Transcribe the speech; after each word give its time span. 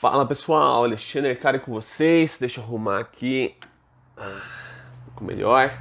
Fala 0.00 0.24
pessoal, 0.24 0.84
Alexandre 0.84 1.30
Arcari 1.30 1.58
com 1.58 1.72
vocês. 1.72 2.36
Deixa 2.38 2.60
eu 2.60 2.64
arrumar 2.64 3.00
aqui 3.00 3.56
ah, 4.16 4.42
um 5.00 5.04
pouco 5.06 5.24
melhor. 5.24 5.76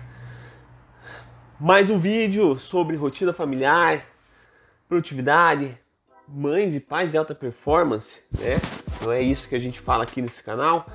Mais 1.59 1.87
um 1.91 1.99
vídeo 1.99 2.57
sobre 2.57 2.95
rotina 2.95 3.31
familiar, 3.31 4.07
produtividade, 4.89 5.77
mães 6.27 6.73
e 6.73 6.79
pais 6.79 7.11
de 7.11 7.17
alta 7.19 7.35
performance, 7.35 8.19
né? 8.31 8.59
Não 9.05 9.11
é 9.11 9.21
isso 9.21 9.47
que 9.47 9.53
a 9.53 9.59
gente 9.59 9.79
fala 9.79 10.01
aqui 10.01 10.19
nesse 10.19 10.41
canal. 10.41 10.87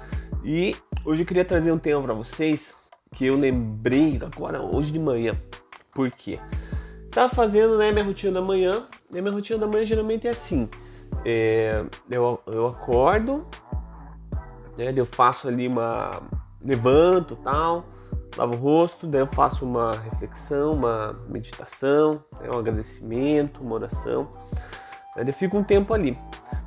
E 0.43 0.75
hoje 1.05 1.23
eu 1.23 1.27
queria 1.27 1.45
trazer 1.45 1.71
um 1.71 1.79
tema 1.79 2.03
para 2.03 2.15
vocês 2.15 2.77
que 3.15 3.25
eu 3.25 3.37
lembrei 3.37 4.19
agora 4.21 4.61
hoje 4.61 4.91
de 4.91 4.99
manhã. 4.99 5.31
Por 5.93 6.11
quê? 6.11 6.41
Tava 7.13 7.33
fazendo 7.33 7.79
né, 7.79 7.93
minha 7.93 8.05
rotina 8.05 8.33
da 8.33 8.43
manhã. 8.43 8.89
E 9.15 9.21
minha 9.21 9.33
rotina 9.33 9.61
da 9.61 9.69
manhã 9.69 9.85
geralmente 9.85 10.27
é 10.27 10.31
assim 10.31 10.69
é, 11.25 11.85
eu, 12.11 12.41
eu 12.47 12.67
acordo, 12.67 13.47
né, 14.79 14.93
eu 14.95 15.07
faço 15.07 15.49
ali 15.49 15.69
uma. 15.69 16.23
levanto 16.61 17.37
tal, 17.37 17.85
lavo 18.37 18.55
o 18.55 18.59
rosto, 18.59 19.07
daí 19.07 19.21
eu 19.21 19.29
faço 19.29 19.65
uma 19.65 19.91
reflexão, 19.93 20.75
uma 20.75 21.19
meditação, 21.29 22.23
né, 22.41 22.49
um 22.51 22.59
agradecimento, 22.59 23.63
uma 23.63 23.75
oração. 23.75 24.29
Aí 25.17 25.27
eu 25.27 25.35
fico 25.35 25.57
um 25.59 25.65
tempo 25.65 25.93
ali. 25.93 26.19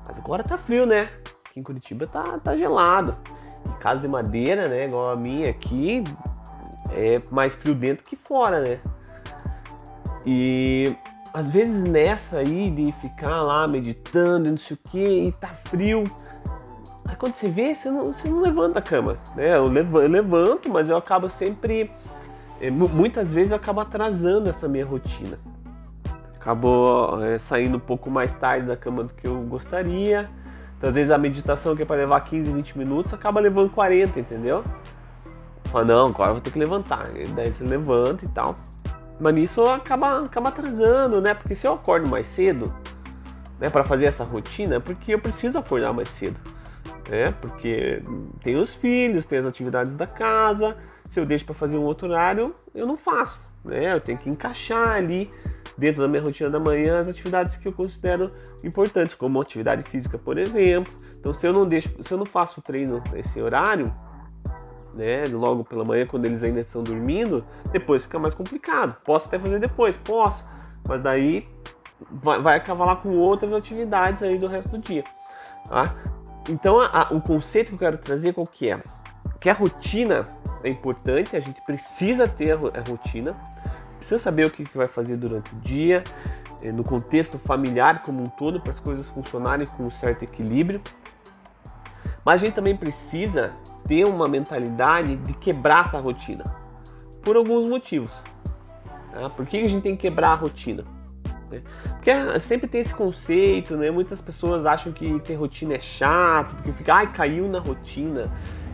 Mas 0.08 0.18
agora 0.20 0.44
tá 0.44 0.58
frio, 0.58 0.86
né? 0.86 1.10
Aqui 1.50 1.60
em 1.60 1.64
Curitiba 1.64 2.06
tá, 2.06 2.40
tá 2.40 2.56
gelado. 2.56 3.18
Em 3.68 3.80
casa 3.80 4.02
de 4.02 4.08
madeira, 4.08 4.68
né? 4.70 4.84
Igual 4.84 5.12
a 5.12 5.16
minha 5.16 5.50
aqui, 5.50 6.04
é 6.92 7.22
mais 7.32 7.56
frio 7.56 7.74
dentro 7.74 8.04
que 8.04 8.16
fora, 8.16 8.62
né? 8.62 8.80
E 10.26 10.96
às 11.36 11.50
vezes 11.50 11.84
nessa 11.84 12.38
aí 12.38 12.72
de 12.72 12.94
ficar 12.94 13.42
lá 13.42 13.68
meditando, 13.68 14.52
não 14.52 14.58
sei 14.58 14.78
o 14.78 14.90
que, 14.90 15.04
e 15.04 15.32
tá 15.34 15.50
frio. 15.66 16.02
Aí 17.10 17.16
quando 17.18 17.34
você 17.34 17.50
vê, 17.50 17.76
você 17.76 17.92
não, 17.92 18.06
você 18.06 18.30
não 18.30 18.40
levanta 18.40 18.80
a 18.80 18.82
cama. 18.82 19.18
Né? 19.36 19.58
Eu, 19.58 19.66
levanto, 19.66 20.70
mas 20.70 20.90
eu 20.90 20.96
acabo 20.96 21.28
sempre. 21.28 21.92
Eh, 22.62 22.72
muitas 22.72 23.34
vezes 23.34 23.52
eu 23.52 23.58
acabo 23.58 23.82
atrasando 23.82 24.50
essa 24.50 24.66
minha 24.70 24.86
rotina. 24.86 25.38
Acabo 26.36 27.22
é, 27.22 27.38
saindo 27.38 27.76
um 27.76 27.82
pouco 27.82 28.10
mais 28.10 28.34
tarde 28.36 28.68
da 28.68 28.78
cama 28.78 29.04
do 29.04 29.14
que 29.14 29.28
eu 29.28 29.36
gostaria. 29.42 30.30
Então, 30.78 30.88
às 30.88 30.96
vezes 30.96 31.12
a 31.12 31.18
meditação 31.18 31.76
que 31.76 31.82
é 31.82 31.86
para 31.86 31.98
levar 31.98 32.22
15, 32.22 32.50
20 32.50 32.78
minutos 32.78 33.14
acaba 33.14 33.42
levando 33.42 33.70
40, 33.72 34.18
entendeu? 34.22 34.64
Fala, 35.66 35.84
não, 35.84 36.06
agora 36.06 36.30
eu 36.30 36.36
vou 36.36 36.42
ter 36.42 36.52
que 36.52 36.60
levantar. 36.60 37.04
Daí 37.36 37.52
você 37.52 37.64
levanta 37.66 38.24
e 38.24 38.30
tal. 38.30 38.56
Mas 39.20 39.34
nisso 39.34 39.62
acaba, 39.64 40.24
acaba 40.24 40.50
atrasando, 40.50 41.22
né? 41.22 41.34
Porque 41.34 41.54
se 41.56 41.68
eu 41.68 41.74
acordo 41.74 42.10
mais 42.10 42.28
cedo, 42.28 42.74
né, 43.60 43.70
para 43.70 43.84
fazer 43.84 44.06
essa 44.06 44.24
rotina, 44.24 44.76
é 44.76 44.80
porque 44.80 45.14
eu 45.14 45.20
preciso 45.20 45.58
acordar 45.58 45.94
mais 45.94 46.10
cedo, 46.10 46.38
né? 47.10 47.34
Porque 47.40 48.04
tem 48.44 48.56
os 48.56 48.76
filhos, 48.76 49.26
tem 49.26 49.40
as 49.40 49.46
atividades 49.46 49.96
da 49.96 50.06
casa. 50.06 50.78
Se 51.06 51.20
eu 51.20 51.24
deixo 51.24 51.46
para 51.46 51.54
fazer 51.54 51.78
um 51.78 51.84
outro 51.84 52.10
horário, 52.10 52.54
eu 52.74 52.86
não 52.86 52.98
faço, 52.98 53.40
né? 53.64 53.94
Eu 53.94 54.02
tenho 54.02 54.18
que 54.18 54.30
encaixar 54.30 54.90
ali 54.90 55.30
dentro 55.78 56.02
da 56.02 56.08
minha 56.08 56.22
rotina 56.22 56.50
da 56.50 56.60
manhã 56.60 57.00
as 57.00 57.08
atividades 57.08 57.58
que 57.58 57.68
eu 57.68 57.74
considero 57.74 58.32
importantes, 58.64 59.16
como 59.16 59.40
atividade 59.42 59.90
física, 59.90 60.18
por 60.18 60.38
exemplo. 60.38 60.92
Então, 61.20 61.32
se 61.32 61.46
eu 61.46 61.54
não 61.54 61.68
deixo, 61.68 61.90
se 62.04 62.12
eu 62.12 62.18
não 62.18 62.26
faço 62.26 62.62
treino 62.62 63.02
nesse 63.12 63.42
horário, 63.42 63.94
né? 64.96 65.26
Logo 65.32 65.64
pela 65.64 65.84
manhã, 65.84 66.08
quando 66.08 66.26
eles 66.26 66.44
ainda 66.44 66.62
estão 66.62 66.82
dormindo, 66.82 67.46
depois 67.72 68.04
fica 68.04 68.18
mais 68.18 68.34
complicado. 68.34 68.96
Posso 69.04 69.28
até 69.28 69.38
fazer 69.38 69.60
depois, 69.60 69.98
posso, 69.98 70.46
mas 70.88 71.02
daí 71.02 71.48
vai, 72.10 72.42
vai 72.42 72.58
acabar 72.58 72.96
com 72.98 73.10
outras 73.18 73.54
atividades 73.54 74.24
aí 74.24 74.38
do 74.38 74.48
resto 74.48 74.70
do 74.70 74.78
dia. 74.78 75.04
Tá? 75.68 75.96
Então, 76.50 76.80
a, 76.80 76.86
a, 76.86 77.04
o 77.12 77.22
conceito 77.22 77.70
que 77.70 77.74
eu 77.74 77.80
quero 77.80 77.98
trazer 77.98 78.34
qual 78.34 78.46
que 78.46 78.72
é? 78.72 78.82
Que 79.40 79.50
a 79.50 79.54
rotina 79.54 80.24
é 80.64 80.70
importante, 80.70 81.36
a 81.36 81.40
gente 81.40 81.62
precisa 81.64 82.28
ter 82.28 82.52
a, 82.52 82.56
a 82.56 82.90
rotina, 82.90 83.36
precisa 83.98 84.20
saber 84.20 84.48
o 84.48 84.52
que, 84.52 84.64
que 84.64 84.78
vai 84.78 84.88
fazer 84.88 85.18
durante 85.18 85.54
o 85.54 85.60
dia, 85.60 86.04
eh, 86.62 86.72
no 86.72 86.84
contexto 86.84 87.40
familiar 87.40 88.04
como 88.04 88.22
um 88.22 88.26
todo, 88.26 88.60
para 88.60 88.70
as 88.70 88.80
coisas 88.80 89.10
funcionarem 89.10 89.66
com 89.66 89.84
um 89.84 89.92
certo 89.92 90.24
equilíbrio. 90.24 90.82
Mas 92.26 92.42
a 92.42 92.46
gente 92.46 92.56
também 92.56 92.76
precisa 92.76 93.54
ter 93.88 94.04
uma 94.04 94.28
mentalidade 94.28 95.16
de 95.18 95.34
quebrar 95.34 95.86
essa 95.86 96.00
rotina. 96.00 96.44
Por 97.24 97.36
alguns 97.36 97.70
motivos. 97.70 98.10
Tá? 99.12 99.30
Por 99.30 99.46
que 99.46 99.58
a 99.58 99.68
gente 99.68 99.84
tem 99.84 99.96
que 99.96 100.02
quebrar 100.02 100.32
a 100.32 100.36
rotina? 100.36 100.84
Né? 101.52 101.62
Porque 101.84 102.40
sempre 102.40 102.68
tem 102.68 102.82
esse 102.82 102.94
conceito, 102.94 103.78
né? 103.78 103.92
Muitas 103.92 104.20
pessoas 104.22 104.66
acham 104.66 104.92
que 104.92 105.20
ter 105.20 105.36
rotina 105.36 105.76
é 105.76 105.80
chato, 105.80 106.56
porque 106.56 106.72
fica, 106.74 106.96
ai, 106.96 107.14
caiu 107.14 107.48
na 107.48 107.60
rotina. 107.60 108.32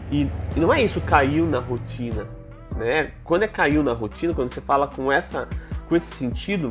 E, 0.09 0.29
e 0.55 0.59
não 0.59 0.73
é 0.73 0.81
isso, 0.81 1.01
caiu 1.01 1.45
na 1.45 1.59
rotina. 1.59 2.27
Né? 2.75 3.11
Quando 3.23 3.43
é 3.43 3.47
caiu 3.49 3.83
na 3.83 3.91
rotina, 3.91 4.33
quando 4.33 4.53
você 4.53 4.61
fala 4.61 4.87
com, 4.87 5.11
essa, 5.11 5.49
com 5.89 5.95
esse 5.95 6.15
sentido, 6.15 6.69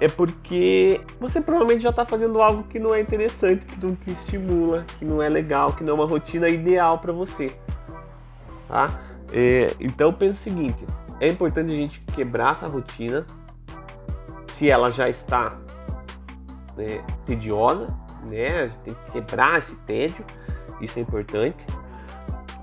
é 0.00 0.08
porque 0.08 1.00
você 1.18 1.40
provavelmente 1.40 1.82
já 1.82 1.90
está 1.90 2.06
fazendo 2.06 2.40
algo 2.40 2.64
que 2.64 2.78
não 2.78 2.94
é 2.94 3.00
interessante, 3.00 3.66
que 3.66 3.84
não 3.84 3.94
te 3.94 4.10
estimula, 4.10 4.84
que 4.98 5.04
não 5.04 5.22
é 5.22 5.28
legal, 5.28 5.72
que 5.72 5.82
não 5.82 5.92
é 5.92 5.94
uma 5.94 6.06
rotina 6.06 6.48
ideal 6.48 6.98
para 6.98 7.12
você. 7.12 7.50
Tá? 8.68 8.88
É, 9.32 9.68
então 9.80 10.12
pensa 10.12 10.34
o 10.34 10.36
seguinte: 10.36 10.84
é 11.20 11.28
importante 11.28 11.72
a 11.72 11.76
gente 11.76 12.00
quebrar 12.00 12.52
essa 12.52 12.68
rotina, 12.68 13.26
se 14.52 14.70
ela 14.70 14.88
já 14.88 15.08
está 15.08 15.58
né, 16.76 17.04
tediosa, 17.26 17.86
né? 18.30 18.62
A 18.62 18.66
gente 18.68 18.78
tem 18.78 18.94
que 18.94 19.10
quebrar 19.10 19.58
esse 19.58 19.74
tédio, 19.76 20.24
isso 20.80 20.98
é 20.98 21.02
importante. 21.02 21.56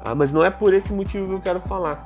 Ah, 0.01 0.15
mas 0.15 0.31
não 0.31 0.43
é 0.43 0.49
por 0.49 0.73
esse 0.73 0.93
motivo 0.93 1.27
que 1.27 1.33
eu 1.33 1.41
quero 1.41 1.61
falar. 1.61 2.03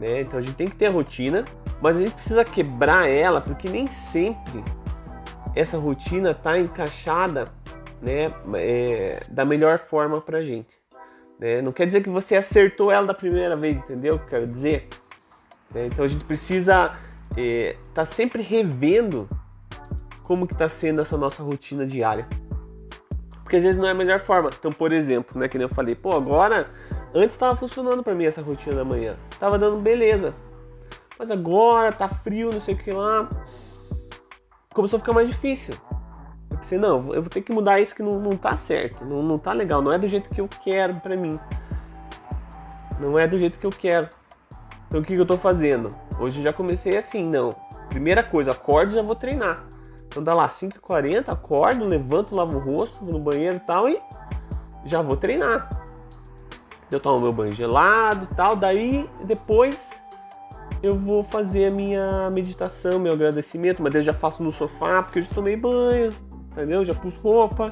Né? 0.00 0.20
Então 0.20 0.38
a 0.38 0.42
gente 0.42 0.54
tem 0.54 0.68
que 0.68 0.76
ter 0.76 0.86
a 0.86 0.90
rotina, 0.90 1.44
mas 1.80 1.96
a 1.96 2.00
gente 2.00 2.14
precisa 2.14 2.44
quebrar 2.44 3.08
ela 3.08 3.40
porque 3.40 3.68
nem 3.68 3.86
sempre 3.86 4.64
essa 5.54 5.78
rotina 5.78 6.32
está 6.32 6.58
encaixada 6.58 7.46
né, 8.00 8.32
é, 8.54 9.22
da 9.28 9.44
melhor 9.44 9.78
forma 9.78 10.20
para 10.20 10.44
gente. 10.44 10.76
Né? 11.38 11.62
Não 11.62 11.72
quer 11.72 11.86
dizer 11.86 12.02
que 12.02 12.10
você 12.10 12.36
acertou 12.36 12.90
ela 12.90 13.06
da 13.06 13.14
primeira 13.14 13.56
vez, 13.56 13.78
entendeu? 13.78 14.18
Quero 14.18 14.46
dizer? 14.46 14.88
Né? 15.74 15.86
Então 15.86 16.04
a 16.04 16.08
gente 16.08 16.24
precisa 16.24 16.90
estar 17.30 17.40
é, 17.40 17.74
tá 17.94 18.04
sempre 18.04 18.42
revendo 18.42 19.28
como 20.22 20.46
que 20.46 20.54
está 20.54 20.68
sendo 20.68 21.02
essa 21.02 21.16
nossa 21.16 21.42
rotina 21.42 21.86
diária. 21.86 22.26
Porque 23.42 23.56
às 23.56 23.62
vezes 23.62 23.78
não 23.78 23.86
é 23.86 23.92
a 23.92 23.94
melhor 23.94 24.18
forma. 24.18 24.50
Então, 24.58 24.72
por 24.72 24.92
exemplo, 24.92 25.38
né, 25.38 25.48
que 25.48 25.56
nem 25.56 25.68
eu 25.68 25.74
falei, 25.74 25.94
pô, 25.94 26.16
agora 26.16 26.64
antes 27.14 27.34
estava 27.34 27.56
funcionando 27.56 28.02
para 28.02 28.14
mim 28.14 28.24
essa 28.26 28.42
rotina 28.42 28.76
da 28.76 28.84
manhã, 28.84 29.16
tava 29.38 29.58
dando 29.58 29.80
beleza. 29.80 30.34
Mas 31.18 31.30
agora 31.30 31.92
tá 31.92 32.08
frio, 32.08 32.50
não 32.52 32.60
sei 32.60 32.74
o 32.74 32.78
que 32.78 32.92
lá. 32.92 33.28
Começou 34.74 34.98
a 34.98 35.00
ficar 35.00 35.12
mais 35.12 35.28
difícil. 35.28 35.74
Eu 36.50 36.58
pensei, 36.58 36.78
não, 36.78 37.14
eu 37.14 37.22
vou 37.22 37.30
ter 37.30 37.40
que 37.42 37.52
mudar 37.52 37.80
isso 37.80 37.94
que 37.94 38.02
não, 38.02 38.18
não 38.18 38.36
tá 38.36 38.56
certo, 38.56 39.04
não, 39.04 39.22
não 39.22 39.38
tá 39.38 39.52
legal, 39.52 39.82
não 39.82 39.92
é 39.92 39.98
do 39.98 40.08
jeito 40.08 40.30
que 40.30 40.40
eu 40.40 40.48
quero 40.62 40.96
pra 40.96 41.16
mim. 41.16 41.38
Não 43.00 43.18
é 43.18 43.26
do 43.26 43.38
jeito 43.38 43.58
que 43.58 43.66
eu 43.66 43.70
quero. 43.70 44.08
Então 44.86 45.00
o 45.00 45.04
que, 45.04 45.14
que 45.14 45.20
eu 45.20 45.26
tô 45.26 45.36
fazendo? 45.36 45.90
Hoje 46.18 46.42
já 46.42 46.52
comecei 46.52 46.96
assim, 46.96 47.28
não. 47.28 47.50
Primeira 47.88 48.22
coisa, 48.22 48.52
acordo 48.52 48.92
e 48.92 48.94
já 48.94 49.02
vou 49.02 49.14
treinar. 49.14 49.64
Então 50.06 50.22
dá 50.22 50.32
lá 50.32 50.48
5h40, 50.48 51.28
acordo, 51.28 51.86
levanto, 51.86 52.34
lavo 52.34 52.56
o 52.56 52.60
rosto, 52.60 53.04
vou 53.04 53.14
no 53.14 53.20
banheiro 53.20 53.56
e 53.56 53.60
tal 53.60 53.88
e 53.88 54.00
já 54.84 55.02
vou 55.02 55.16
treinar. 55.16 55.68
Eu 56.90 57.00
tomo 57.00 57.20
meu 57.20 57.32
banho 57.32 57.52
gelado 57.52 58.24
e 58.24 58.34
tal, 58.34 58.56
daí 58.56 59.08
depois 59.24 59.95
eu 60.86 60.98
vou 60.98 61.22
fazer 61.22 61.72
a 61.72 61.74
minha 61.74 62.30
meditação, 62.30 62.98
meu 62.98 63.12
agradecimento, 63.12 63.82
mas 63.82 63.94
eu 63.94 64.02
já 64.02 64.12
faço 64.12 64.42
no 64.42 64.52
sofá, 64.52 65.02
porque 65.02 65.18
eu 65.18 65.22
já 65.22 65.30
tomei 65.34 65.56
banho, 65.56 66.12
entendeu? 66.52 66.84
Já 66.84 66.94
pus 66.94 67.16
roupa, 67.16 67.70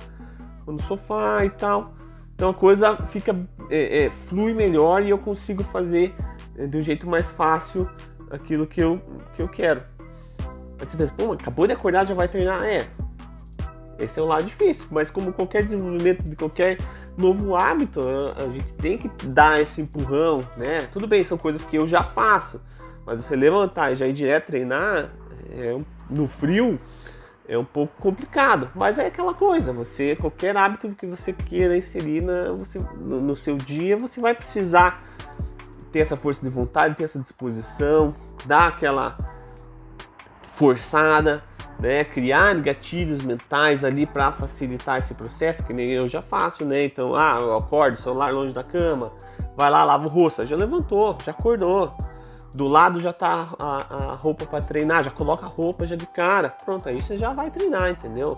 no 0.66 0.80
sofá 0.82 1.44
e 1.44 1.50
tal. 1.50 1.94
Então 2.34 2.50
a 2.50 2.54
coisa 2.54 2.96
fica 3.06 3.36
é, 3.70 4.04
é, 4.04 4.10
flui 4.10 4.52
melhor 4.52 5.02
e 5.02 5.10
eu 5.10 5.18
consigo 5.18 5.62
fazer 5.62 6.14
é, 6.56 6.66
de 6.66 6.76
um 6.76 6.82
jeito 6.82 7.08
mais 7.08 7.30
fácil 7.30 7.88
aquilo 8.30 8.66
que 8.66 8.80
eu, 8.80 9.00
que 9.34 9.42
eu 9.42 9.48
quero. 9.48 9.82
Aí 10.80 10.86
você 10.86 10.96
pensa, 10.96 11.14
pô, 11.14 11.32
acabou 11.32 11.66
de 11.66 11.72
acordar, 11.72 12.06
já 12.06 12.14
vai 12.14 12.28
treinar? 12.28 12.64
É. 12.64 12.86
Esse 13.98 14.18
é 14.18 14.22
o 14.22 14.26
lado 14.26 14.44
difícil, 14.44 14.86
mas 14.90 15.08
como 15.08 15.32
qualquer 15.32 15.62
desenvolvimento 15.62 16.24
de 16.24 16.34
qualquer 16.34 16.78
novo 17.16 17.54
hábito, 17.54 18.00
a 18.36 18.48
gente 18.48 18.74
tem 18.74 18.98
que 18.98 19.08
dar 19.28 19.60
esse 19.60 19.80
empurrão, 19.80 20.38
né? 20.56 20.80
Tudo 20.92 21.06
bem, 21.06 21.24
são 21.24 21.38
coisas 21.38 21.62
que 21.62 21.76
eu 21.76 21.86
já 21.86 22.02
faço, 22.02 22.60
mas 23.06 23.22
você 23.22 23.36
levantar 23.36 23.92
e 23.92 23.96
já 23.96 24.06
ir 24.06 24.12
direto 24.12 24.46
treinar 24.46 25.10
é, 25.50 25.76
no 26.08 26.26
frio 26.26 26.76
é 27.46 27.58
um 27.58 27.64
pouco 27.64 27.92
complicado. 28.00 28.70
Mas 28.74 28.98
é 28.98 29.06
aquela 29.06 29.34
coisa, 29.34 29.72
você 29.72 30.16
qualquer 30.16 30.56
hábito 30.56 30.88
que 30.90 31.06
você 31.06 31.32
queira 31.32 31.76
inserir 31.76 32.22
na, 32.22 32.52
você, 32.52 32.78
no, 32.98 33.18
no 33.18 33.34
seu 33.34 33.56
dia, 33.56 33.96
você 33.96 34.20
vai 34.20 34.34
precisar 34.34 35.02
ter 35.92 36.00
essa 36.00 36.16
força 36.16 36.42
de 36.42 36.50
vontade, 36.50 36.96
ter 36.96 37.04
essa 37.04 37.20
disposição, 37.20 38.14
dar 38.46 38.68
aquela 38.68 39.16
forçada, 40.48 41.42
né, 41.78 42.04
criar 42.04 42.54
gatilhos 42.60 43.22
mentais 43.22 43.84
ali 43.84 44.06
para 44.06 44.32
facilitar 44.32 44.98
esse 44.98 45.14
processo, 45.14 45.62
que 45.64 45.72
nem 45.72 45.90
eu 45.90 46.08
já 46.08 46.22
faço, 46.22 46.64
né? 46.64 46.84
Então, 46.84 47.14
ah, 47.14 47.38
eu 47.40 47.56
acordo, 47.56 47.96
celular 47.96 48.32
longe 48.32 48.54
da 48.54 48.62
cama, 48.62 49.12
vai 49.56 49.70
lá, 49.70 49.84
lava 49.84 50.06
o 50.06 50.08
rosto, 50.08 50.46
já 50.46 50.56
levantou, 50.56 51.16
já 51.24 51.32
acordou. 51.32 51.90
Do 52.54 52.68
lado 52.68 53.00
já 53.00 53.12
tá 53.12 53.48
a, 53.58 54.12
a 54.12 54.14
roupa 54.14 54.46
para 54.46 54.60
treinar, 54.60 55.02
já 55.02 55.10
coloca 55.10 55.44
a 55.44 55.48
roupa 55.48 55.86
já 55.86 55.96
de 55.96 56.06
cara. 56.06 56.50
Pronto, 56.64 56.88
aí 56.88 57.02
você 57.02 57.18
já 57.18 57.32
vai 57.32 57.50
treinar, 57.50 57.90
entendeu? 57.90 58.36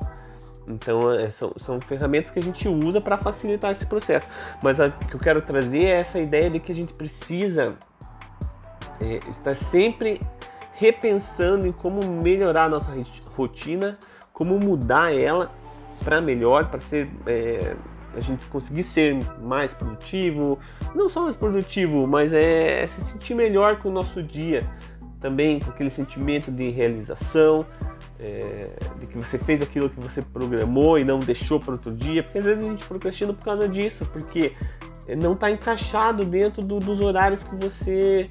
Então, 0.69 1.13
é, 1.13 1.31
são, 1.31 1.53
são 1.59 1.81
ferramentas 1.81 2.31
que 2.31 2.39
a 2.39 2.43
gente 2.43 2.67
usa 2.69 3.01
para 3.01 3.17
facilitar 3.17 3.71
esse 3.71 3.87
processo. 3.87 4.29
Mas 4.63 4.79
o 4.79 4.91
que 4.91 5.15
eu 5.15 5.21
quero 5.21 5.41
trazer 5.43 5.85
é 5.85 5.99
essa 5.99 6.19
ideia 6.19 6.51
de 6.51 6.59
que 6.59 6.73
a 6.73 6.75
gente 6.75 6.93
precisa 6.95 7.75
é, 9.01 9.17
estar 9.31 9.55
sempre 9.55 10.21
repensando 10.73 11.67
em 11.67 11.73
como 11.73 12.01
melhorar 12.23 12.65
a 12.65 12.69
nossa 12.69 12.93
rotina, 13.35 13.99
como 14.33 14.59
mudar 14.59 15.15
ela 15.15 15.51
para 16.05 16.21
melhor, 16.21 16.69
para 16.69 16.81
ser 16.81 17.09
é, 17.27 17.77
a 18.17 18.21
gente 18.21 18.47
conseguir 18.47 18.83
ser 18.83 19.17
mais 19.41 19.75
produtivo, 19.75 20.59
não 20.95 21.09
só 21.09 21.23
mais 21.23 21.37
produtivo, 21.37 22.07
mas 22.07 22.33
é 22.33 22.87
se 22.87 23.05
sentir 23.05 23.35
melhor 23.35 23.79
com 23.79 23.91
o 23.91 23.93
nosso 23.93 24.23
dia, 24.23 24.69
também 25.21 25.61
com 25.61 25.71
aquele 25.71 25.91
sentimento 25.91 26.51
de 26.51 26.71
realização, 26.71 27.67
é, 28.19 28.71
de 28.99 29.07
que 29.07 29.17
você 29.17 29.39
fez 29.39 29.61
aquilo 29.61 29.91
que 29.91 30.01
você 30.01 30.23
programou 30.23 30.99
e 30.99 31.05
não 31.05 31.19
deixou 31.19 31.61
para 31.61 31.73
outro 31.73 31.93
dia, 31.93 32.23
porque 32.23 32.39
às 32.39 32.45
vezes 32.45 32.65
a 32.65 32.69
gente 32.69 32.87
procrastina 32.87 33.33
por 33.33 33.45
causa 33.45 33.69
disso, 33.69 34.07
porque 34.13 34.53
não 35.19 35.35
está 35.35 35.51
encaixado 35.51 36.25
dentro 36.25 36.65
do, 36.65 36.81
dos 36.81 37.01
horários 37.01 37.43
que 37.43 37.55
você 37.57 38.27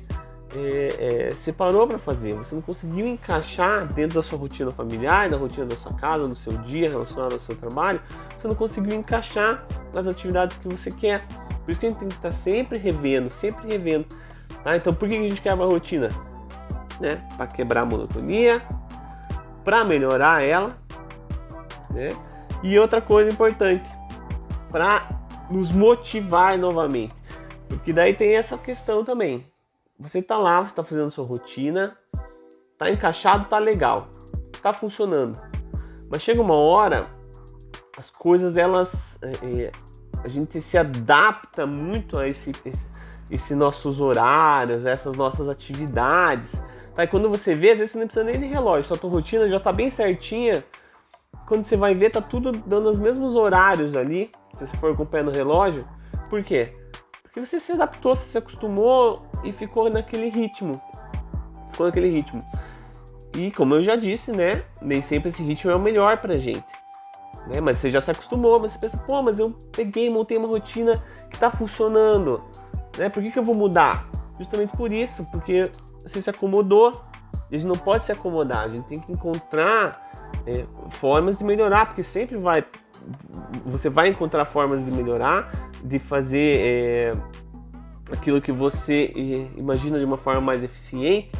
é, 0.55 1.27
é, 1.27 1.35
separou 1.35 1.85
para 1.87 1.97
fazer, 1.97 2.33
você 2.33 2.55
não 2.55 2.61
conseguiu 2.61 3.05
encaixar 3.05 3.85
dentro 3.93 4.15
da 4.15 4.23
sua 4.23 4.39
rotina 4.39 4.71
familiar, 4.71 5.27
da 5.27 5.35
rotina 5.35 5.65
da 5.65 5.75
sua 5.75 5.93
casa, 5.93 6.27
do 6.27 6.35
seu 6.35 6.53
dia 6.59 6.89
relacionado 6.89 7.33
ao 7.33 7.39
seu 7.39 7.55
trabalho, 7.55 8.01
você 8.37 8.47
não 8.47 8.55
conseguiu 8.55 8.97
encaixar 8.97 9.65
as 9.93 10.07
atividades 10.07 10.57
que 10.57 10.67
você 10.67 10.89
quer. 10.91 11.25
Por 11.63 11.71
isso 11.71 11.79
que 11.79 11.87
a 11.87 11.89
gente 11.89 11.99
tem 11.99 12.07
que 12.07 12.15
estar 12.15 12.31
sempre 12.31 12.77
revendo, 12.77 13.29
sempre 13.31 13.67
revendo. 13.67 14.05
Tá? 14.63 14.77
Então 14.77 14.93
por 14.93 15.09
que 15.09 15.15
a 15.15 15.27
gente 15.27 15.41
quebra 15.41 15.65
a 15.65 15.67
rotina? 15.67 16.09
Né? 16.99 17.21
Para 17.35 17.47
quebrar 17.47 17.81
a 17.81 17.85
monotonia, 17.85 18.61
para 19.63 19.83
melhorar 19.83 20.41
ela, 20.43 20.69
né? 21.89 22.09
E 22.63 22.79
outra 22.79 23.01
coisa 23.01 23.29
importante, 23.29 23.83
para 24.71 25.07
nos 25.51 25.71
motivar 25.71 26.57
novamente. 26.57 27.15
Porque 27.67 27.91
daí 27.91 28.13
tem 28.13 28.35
essa 28.35 28.57
questão 28.57 29.03
também. 29.03 29.43
Você 29.97 30.21
tá 30.21 30.37
lá, 30.37 30.65
você 30.65 30.75
tá 30.75 30.83
fazendo 30.83 31.09
sua 31.09 31.25
rotina, 31.25 31.97
tá 32.77 32.89
encaixado, 32.89 33.45
tá 33.45 33.57
legal, 33.57 34.09
tá 34.61 34.73
funcionando. 34.73 35.39
Mas 36.09 36.21
chega 36.21 36.41
uma 36.41 36.57
hora, 36.57 37.07
as 37.97 38.11
coisas 38.11 38.57
elas. 38.57 39.17
É, 39.21 39.65
é 39.65 39.71
a 40.25 40.27
gente 40.27 40.59
se 40.59 40.75
adapta 40.75 41.67
muito 41.67 42.17
a 42.17 42.27
esse, 42.27 42.51
esse, 43.29 43.53
nossos 43.53 43.99
horários, 43.99 44.83
essas 44.83 45.15
nossas 45.15 45.47
atividades. 45.47 46.59
Tá? 46.95 47.03
E 47.03 47.07
quando 47.07 47.29
você 47.29 47.53
vê, 47.53 47.71
às 47.71 47.77
vezes 47.77 47.91
você 47.91 47.99
não 47.99 48.07
precisa 48.07 48.25
nem 48.25 48.39
de 48.39 48.47
relógio, 48.47 48.87
sua 48.87 48.97
tua 48.97 49.11
rotina 49.11 49.47
já 49.47 49.59
tá 49.59 49.71
bem 49.71 49.91
certinha. 49.91 50.65
Quando 51.47 51.63
você 51.63 51.77
vai 51.77 51.93
ver, 51.93 52.09
tá 52.09 52.21
tudo 52.21 52.51
dando 52.51 52.89
os 52.89 52.97
mesmos 52.97 53.35
horários 53.35 53.95
ali, 53.95 54.31
se 54.55 54.65
você 54.65 54.75
for 54.77 54.93
acompanhando 54.93 55.27
o 55.27 55.35
relógio. 55.35 55.87
Por 56.27 56.43
quê? 56.43 56.75
Porque 57.21 57.45
você 57.45 57.59
se 57.59 57.73
adaptou, 57.73 58.15
você 58.15 58.27
se 58.27 58.37
acostumou 58.39 59.27
e 59.45 59.51
ficou 59.51 59.89
naquele 59.89 60.29
ritmo. 60.29 60.73
Ficou 61.71 61.85
naquele 61.85 62.09
ritmo. 62.09 62.43
E 63.37 63.51
como 63.51 63.75
eu 63.75 63.83
já 63.83 63.95
disse, 63.95 64.31
né? 64.31 64.63
Nem 64.81 65.01
sempre 65.01 65.29
esse 65.29 65.43
ritmo 65.43 65.71
é 65.71 65.75
o 65.75 65.79
melhor 65.79 66.17
pra 66.17 66.37
gente. 66.37 66.65
Né? 67.47 67.61
Mas 67.61 67.77
você 67.77 67.91
já 67.91 68.01
se 68.01 68.11
acostumou, 68.11 68.59
mas 68.59 68.71
você 68.71 68.79
pensa, 68.79 68.97
pô, 68.97 69.21
mas 69.21 69.39
eu 69.39 69.51
peguei, 69.71 70.09
montei 70.09 70.37
uma 70.37 70.47
rotina 70.47 71.03
que 71.29 71.37
tá 71.37 71.51
funcionando. 71.51 72.43
Né? 72.97 73.09
Por 73.09 73.21
que, 73.21 73.31
que 73.31 73.39
eu 73.39 73.43
vou 73.43 73.55
mudar? 73.55 74.09
Justamente 74.39 74.75
por 74.75 74.91
isso, 74.91 75.25
porque 75.31 75.69
você 76.01 76.21
se 76.21 76.29
acomodou. 76.29 76.91
A 77.51 77.55
gente 77.55 77.67
não 77.67 77.75
pode 77.75 78.03
se 78.03 78.11
acomodar, 78.11 78.63
a 78.63 78.67
gente 78.67 78.85
tem 78.85 78.99
que 78.99 79.11
encontrar 79.11 79.91
é, 80.47 80.65
formas 80.89 81.37
de 81.37 81.43
melhorar, 81.43 81.85
porque 81.85 82.01
sempre 82.01 82.37
vai. 82.37 82.63
Você 83.67 83.87
vai 83.87 84.09
encontrar 84.09 84.45
formas 84.45 84.83
de 84.83 84.89
melhorar 84.89 85.69
de 85.83 85.99
fazer 85.99 86.59
é, 86.59 87.15
aquilo 88.11 88.41
que 88.41 88.51
você 88.51 89.11
é, 89.15 89.59
imagina 89.59 89.97
de 89.97 90.05
uma 90.05 90.17
forma 90.17 90.41
mais 90.41 90.63
eficiente. 90.63 91.31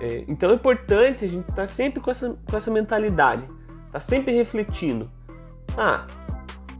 É, 0.00 0.24
então 0.26 0.50
é 0.50 0.54
importante 0.54 1.24
a 1.24 1.28
gente 1.28 1.42
estar 1.42 1.54
tá 1.54 1.66
sempre 1.66 2.00
com 2.00 2.10
essa, 2.10 2.36
com 2.48 2.56
essa 2.56 2.70
mentalidade, 2.70 3.48
tá 3.92 4.00
sempre 4.00 4.32
refletindo. 4.32 5.10
Ah, 5.76 6.06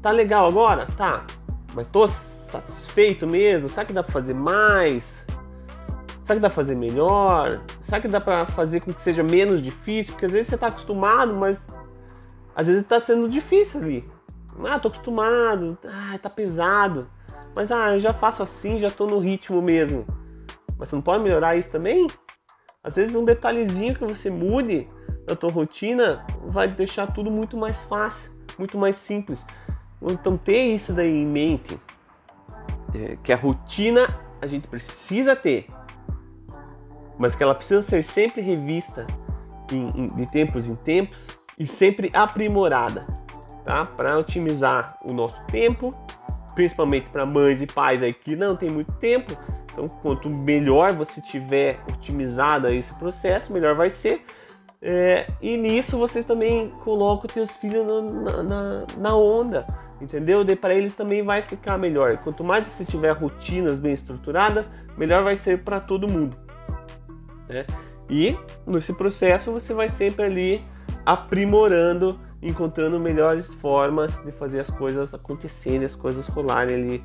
tá 0.00 0.10
legal 0.10 0.46
agora? 0.48 0.86
Tá, 0.96 1.26
mas 1.74 1.86
estou 1.86 2.08
satisfeito 2.08 3.26
mesmo? 3.26 3.68
Será 3.68 3.84
que 3.84 3.92
dá 3.92 4.02
para 4.02 4.12
fazer 4.12 4.34
mais? 4.34 5.24
Será 6.22 6.36
que 6.36 6.42
dá 6.42 6.48
para 6.48 6.56
fazer 6.56 6.74
melhor? 6.74 7.60
Será 7.80 8.00
que 8.00 8.08
dá 8.08 8.20
para 8.20 8.46
fazer 8.46 8.80
com 8.80 8.92
que 8.92 9.02
seja 9.02 9.22
menos 9.22 9.60
difícil? 9.60 10.12
Porque 10.14 10.26
às 10.26 10.32
vezes 10.32 10.48
você 10.48 10.54
está 10.54 10.68
acostumado, 10.68 11.34
mas 11.34 11.66
às 12.54 12.66
vezes 12.66 12.82
está 12.82 13.00
sendo 13.00 13.28
difícil 13.28 13.80
ali. 13.80 14.10
Ah, 14.64 14.78
tô 14.78 14.88
acostumado, 14.88 15.78
ah, 15.84 16.18
tá 16.18 16.30
pesado. 16.30 17.08
Mas 17.56 17.70
ah, 17.72 17.94
eu 17.94 18.00
já 18.00 18.12
faço 18.12 18.42
assim, 18.42 18.78
já 18.78 18.90
tô 18.90 19.06
no 19.06 19.18
ritmo 19.18 19.60
mesmo. 19.60 20.06
Mas 20.78 20.88
você 20.88 20.96
não 20.96 21.02
pode 21.02 21.22
melhorar 21.22 21.56
isso 21.56 21.70
também? 21.70 22.06
Às 22.82 22.96
vezes 22.96 23.14
um 23.14 23.24
detalhezinho 23.24 23.94
que 23.94 24.04
você 24.04 24.30
mude 24.30 24.88
na 25.28 25.36
tua 25.36 25.50
rotina 25.50 26.24
vai 26.46 26.68
deixar 26.68 27.08
tudo 27.08 27.30
muito 27.30 27.56
mais 27.56 27.82
fácil, 27.82 28.32
muito 28.58 28.78
mais 28.78 28.96
simples. 28.96 29.44
Então 30.02 30.36
ter 30.36 30.62
isso 30.74 30.92
daí 30.92 31.14
em 31.14 31.26
mente, 31.26 31.78
é, 32.94 33.16
que 33.22 33.32
a 33.32 33.36
rotina 33.36 34.18
a 34.40 34.46
gente 34.46 34.66
precisa 34.66 35.36
ter, 35.36 35.68
mas 37.18 37.36
que 37.36 37.42
ela 37.42 37.54
precisa 37.54 37.82
ser 37.82 38.02
sempre 38.02 38.40
revista 38.40 39.06
de 40.16 40.26
tempos 40.26 40.66
em 40.66 40.74
tempos 40.74 41.28
e 41.58 41.66
sempre 41.66 42.10
aprimorada 42.14 43.02
tá? 43.64 43.84
Para 43.84 44.18
otimizar 44.18 44.98
o 45.04 45.12
nosso 45.12 45.40
tempo, 45.46 45.94
principalmente 46.54 47.08
para 47.10 47.26
mães 47.26 47.60
e 47.60 47.66
pais 47.66 48.02
aí 48.02 48.12
que 48.12 48.36
não 48.36 48.56
tem 48.56 48.70
muito 48.70 48.92
tempo. 48.92 49.32
Então, 49.72 49.88
quanto 49.88 50.28
melhor 50.28 50.92
você 50.92 51.20
tiver 51.20 51.78
otimizado 51.88 52.68
esse 52.68 52.94
processo, 52.94 53.52
melhor 53.52 53.74
vai 53.74 53.90
ser. 53.90 54.24
É, 54.82 55.26
e 55.42 55.56
nisso 55.56 55.98
vocês 55.98 56.24
também 56.24 56.70
colocam 56.84 57.28
seus 57.28 57.54
filhos 57.56 57.86
na, 57.86 58.42
na, 58.42 58.86
na 58.96 59.14
onda, 59.14 59.66
entendeu? 60.00 60.42
De 60.42 60.56
para 60.56 60.74
eles 60.74 60.96
também 60.96 61.22
vai 61.22 61.42
ficar 61.42 61.76
melhor. 61.76 62.16
Quanto 62.18 62.42
mais 62.42 62.66
você 62.66 62.84
tiver 62.84 63.12
rotinas 63.12 63.78
bem 63.78 63.92
estruturadas, 63.92 64.70
melhor 64.96 65.22
vai 65.22 65.36
ser 65.36 65.62
para 65.62 65.80
todo 65.80 66.08
mundo. 66.08 66.36
Né? 67.48 67.66
E 68.08 68.36
nesse 68.66 68.92
processo 68.92 69.52
você 69.52 69.74
vai 69.74 69.88
sempre 69.88 70.24
ali 70.24 70.64
aprimorando 71.04 72.18
encontrando 72.42 72.98
melhores 72.98 73.52
formas 73.54 74.18
de 74.24 74.32
fazer 74.32 74.60
as 74.60 74.70
coisas 74.70 75.12
acontecerem, 75.14 75.84
as 75.84 75.94
coisas 75.94 76.26
rolarem 76.26 76.76
ali 76.76 77.04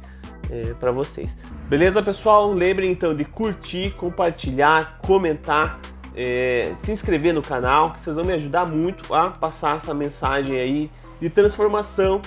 é, 0.49 0.73
para 0.73 0.91
vocês. 0.91 1.35
Beleza, 1.67 2.01
pessoal? 2.01 2.47
Lembrem 2.53 2.91
então 2.91 3.15
de 3.15 3.25
curtir, 3.25 3.91
compartilhar, 3.91 4.99
comentar, 5.05 5.79
é, 6.15 6.73
se 6.77 6.91
inscrever 6.91 7.33
no 7.33 7.41
canal, 7.41 7.93
que 7.93 8.01
vocês 8.01 8.15
vão 8.15 8.25
me 8.25 8.33
ajudar 8.33 8.65
muito 8.65 9.13
a 9.13 9.31
passar 9.31 9.77
essa 9.77 9.93
mensagem 9.93 10.57
aí 10.57 10.91
de 11.19 11.29
transformação 11.29 12.21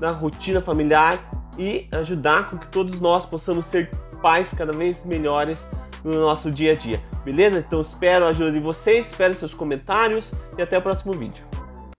na 0.00 0.10
rotina 0.10 0.60
familiar 0.60 1.18
e 1.58 1.84
ajudar 1.92 2.50
com 2.50 2.56
que 2.56 2.66
todos 2.68 3.00
nós 3.00 3.26
possamos 3.26 3.66
ser 3.66 3.90
pais 4.22 4.52
cada 4.56 4.72
vez 4.72 5.04
melhores 5.04 5.70
no 6.02 6.20
nosso 6.20 6.50
dia 6.50 6.72
a 6.72 6.74
dia. 6.74 7.02
Beleza? 7.24 7.58
Então 7.58 7.80
espero 7.80 8.26
a 8.26 8.28
ajuda 8.28 8.52
de 8.52 8.60
vocês, 8.60 9.10
espero 9.10 9.34
seus 9.34 9.54
comentários 9.54 10.32
e 10.56 10.62
até 10.62 10.78
o 10.78 10.82
próximo 10.82 11.12
vídeo. 11.12 11.53